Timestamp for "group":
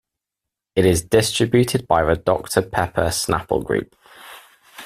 3.63-3.95